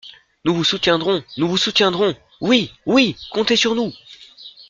[0.45, 1.23] »Nous vous soutiendrons!
[1.37, 2.15] nous vous soutiendrons!
[2.41, 2.71] »Oui!
[2.87, 3.15] oui!
[3.29, 3.93] comptez sur nous.